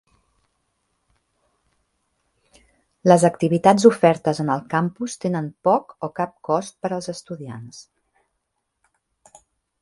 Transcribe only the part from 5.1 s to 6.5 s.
tenen poc o cap